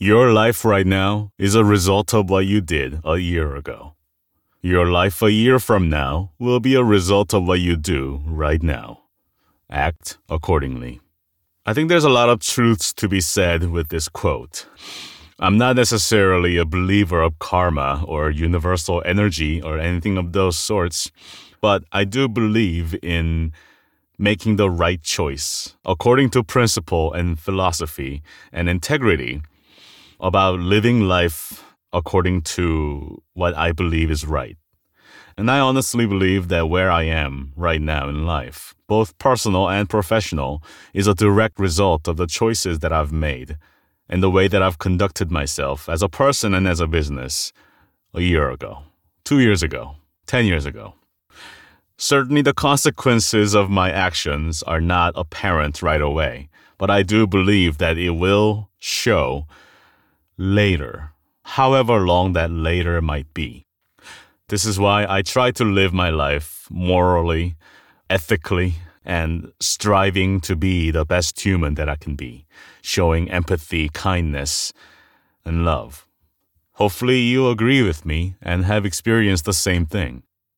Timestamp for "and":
27.12-27.36, 28.52-28.68, 35.36-35.50, 39.68-39.88, 44.08-44.22, 46.54-46.66, 69.04-69.52, 75.44-75.64, 78.40-78.64